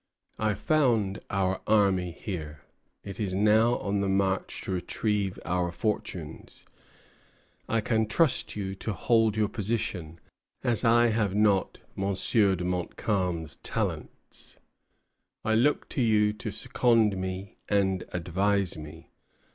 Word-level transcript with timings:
I 0.39 0.55
found 0.55 1.19
our 1.29 1.61
army 1.67 2.09
here. 2.11 2.61
It 3.03 3.19
is 3.19 3.35
now 3.35 3.75
on 3.77 4.01
the 4.01 4.09
march 4.09 4.63
to 4.63 4.71
retrieve 4.71 5.37
our 5.45 5.71
fortunes. 5.71 6.65
I 7.69 7.81
can 7.81 8.07
trust 8.07 8.55
you 8.55 8.73
to 8.73 8.93
hold 8.93 9.37
your 9.37 9.47
position; 9.47 10.19
as 10.63 10.83
I 10.83 11.09
have 11.09 11.35
not 11.35 11.81
M. 11.95 12.15
de 12.15 12.63
Montcalm's 12.63 13.57
talents, 13.57 14.55
I 15.45 15.53
look 15.53 15.87
to 15.89 16.01
you 16.01 16.33
to 16.33 16.49
second 16.49 17.15
me 17.15 17.57
and 17.69 18.03
advise 18.11 18.75
me. 18.75 19.11